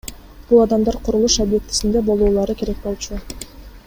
[0.51, 3.21] Бул адамдар курулуш объектисинде болуулары керек болчу.